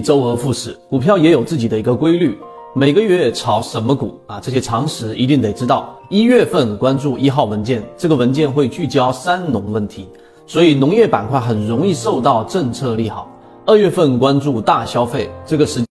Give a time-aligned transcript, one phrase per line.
[0.00, 2.38] 周而复始，股票也有自己的一个规律。
[2.74, 4.38] 每个月炒什么股啊？
[4.38, 5.98] 这些常识一定得知道。
[6.10, 10.06] 一月份关注一号文件，这个文件会聚焦三农问题，
[10.46, 13.30] 所以农业板块很容易受到政策利好。
[13.64, 15.82] 二月份关注大消费，这个时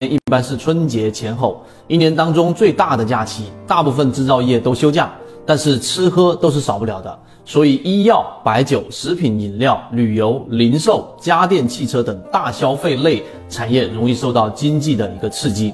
[0.00, 5.12] 间一般是春节前后，一年当中最大的假期，大部分制造业都休假，
[5.46, 7.18] 但是吃喝都是少不了的。
[7.44, 15.72] 所以，医药、白酒、食品饮料、旅游、零售、家电、汽车等大消费类产业容易受到经济的一个刺激。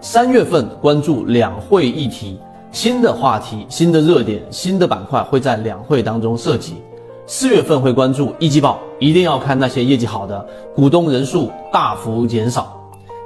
[0.00, 2.38] 三月份关注两会议题，
[2.72, 6.76] 新的话题、新的热点、新的板块会在两会当中涉及。
[7.26, 10.42] 四月份会关注一季报，一定要看那些业绩好的，
[10.74, 12.80] 股东人数大幅减少。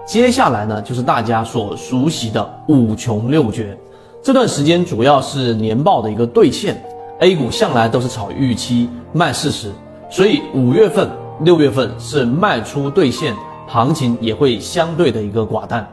[0.04, 3.78] 接下来呢，就是大家所熟悉的五穷六绝，
[4.24, 6.83] 这段时间主要是年报的一个兑现。
[7.20, 9.70] A 股向来都是炒预期卖事实，
[10.09, 11.10] 所以五月份、
[11.41, 13.34] 六月份是卖出兑现，
[13.66, 15.87] 行情也会相对的一个寡淡。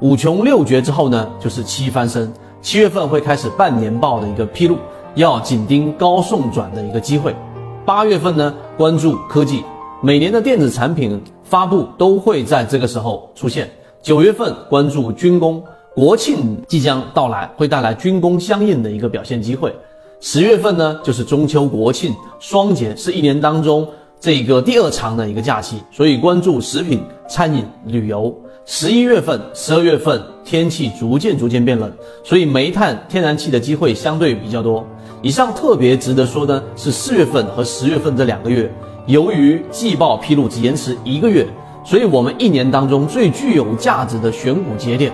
[0.00, 2.28] 五穷六绝之后呢，就是七翻身。
[2.60, 4.76] 七月份会开始半年报的一个披露，
[5.14, 7.36] 要紧盯高送转的一个机会。
[7.84, 9.62] 八月份呢，关注科技，
[10.02, 13.70] 每年的电子产品发布都会在这个时候出现。
[14.02, 15.62] 九月份关注军工，
[15.96, 19.74] 国庆即将到来，会带来军工相应的一个表现机会。
[20.20, 23.88] 十月份呢，就是中秋国庆双节，是一年当中
[24.20, 28.30] 这个第二长的一个假期，所以关注食品、餐饮、旅游。
[28.66, 31.90] 十一月份、十二月份天气逐渐逐渐变冷，
[32.22, 34.86] 所以煤炭、天然气的机会相对比较多。
[35.22, 38.70] 以上特别值得说的是四月份和十月份这两个月，
[39.06, 41.46] 由于季报披露只延迟一个月，
[41.86, 45.10] 所以我们一年当中最具有价值的选股节点。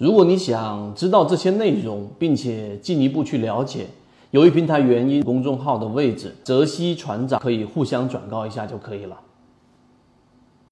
[0.00, 3.86] 如果你想知道这些内容，并且进一步去了解，
[4.30, 9.20] 由于平台原因，公众号的位置，泽西船长可以互相转告一下就可以了。